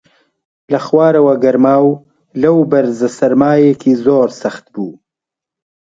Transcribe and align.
لە 0.71 0.79
خوارەوە 0.85 1.33
گەرما 1.43 1.75
و 1.87 1.91
لەو 2.41 2.57
بەرزە 2.71 3.09
سەرمایەکی 3.17 3.99
زۆر 4.05 4.29
سەخت 4.41 4.65
بوو 4.73 4.91